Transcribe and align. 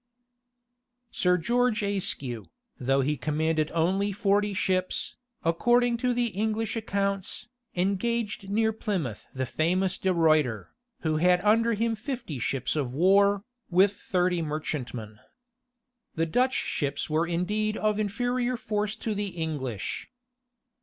Sir 1.11 1.37
George 1.37 1.83
Ayscue, 1.83 2.47
though 2.79 3.01
he 3.01 3.15
commanded 3.15 3.69
only 3.69 4.11
forty 4.11 4.51
ships, 4.51 5.15
according 5.45 5.97
to 5.97 6.11
the 6.11 6.29
English 6.29 6.75
accounts, 6.75 7.47
engaged 7.75 8.49
near 8.49 8.73
Plymouth 8.73 9.27
the 9.35 9.45
famous 9.45 9.99
De 9.99 10.11
Ruiter, 10.11 10.73
who 11.01 11.17
had 11.17 11.39
under 11.41 11.75
him 11.75 11.93
fifty 11.95 12.39
ships 12.39 12.75
of 12.75 12.95
war, 12.95 13.43
with 13.69 13.93
thirty 13.95 14.41
merchantmen. 14.41 15.19
The 16.15 16.25
Dutch 16.25 16.55
ships 16.55 17.07
were 17.07 17.27
indeed 17.27 17.77
of 17.77 17.99
inferior 17.99 18.57
force 18.57 18.95
to 18.95 19.13
the 19.13 19.27
English. 19.27 20.09